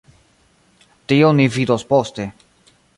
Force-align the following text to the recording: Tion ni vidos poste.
Tion 1.11 1.39
ni 1.41 1.47
vidos 1.59 1.87
poste. 1.95 2.31